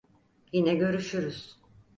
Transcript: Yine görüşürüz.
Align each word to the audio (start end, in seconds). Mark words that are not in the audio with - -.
Yine 0.51 0.75
görüşürüz. 0.75 1.57